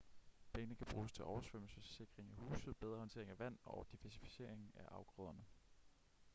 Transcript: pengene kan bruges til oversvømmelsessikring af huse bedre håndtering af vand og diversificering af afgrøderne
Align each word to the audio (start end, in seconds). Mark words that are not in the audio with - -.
pengene 0.53 0.75
kan 0.75 0.87
bruges 0.91 1.11
til 1.11 1.23
oversvømmelsessikring 1.25 2.29
af 2.31 2.35
huse 2.37 2.73
bedre 2.73 2.97
håndtering 2.97 3.29
af 3.29 3.39
vand 3.39 3.57
og 3.63 3.87
diversificering 3.91 4.71
af 4.75 4.83
afgrøderne 4.95 5.43